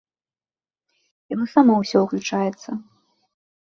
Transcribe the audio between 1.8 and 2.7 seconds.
ўсё ўключаецца.